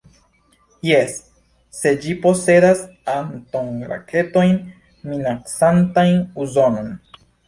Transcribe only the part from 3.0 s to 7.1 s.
atomraketojn minacantajn Usonon.